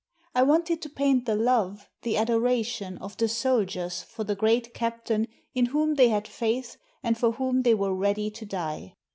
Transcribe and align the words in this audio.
I 0.33 0.41
wanted 0.41 0.81
to 0.81 0.89
paint 0.89 1.27
the 1.27 1.35
love, 1.35 1.87
the 2.01 2.17
adoration, 2.17 2.97
of 2.97 3.15
the 3.17 3.27
soldiers 3.27 4.01
for 4.01 4.23
the 4.23 4.33
great 4.33 4.73
Captain 4.73 5.27
in 5.53 5.67
whom 5.67 5.93
they 5.93 6.09
had 6.09 6.27
faith 6.27 6.77
and 7.03 7.15
for 7.15 7.33
whom 7.33 7.61
they 7.61 7.75
were 7.75 7.93
ready 7.93 8.31
to 8.31 8.43
die. 8.47 8.95